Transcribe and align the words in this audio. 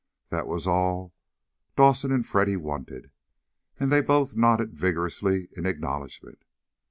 That 0.29 0.47
was 0.47 0.65
all 0.65 1.13
Dawson 1.75 2.11
and 2.11 2.25
Freddy 2.25 2.55
wanted, 2.57 3.11
and 3.79 3.91
they 3.91 4.01
both 4.01 4.35
nodded 4.35 4.73
vigorously 4.73 5.49
in 5.55 5.67
acknowledgment. 5.67 6.43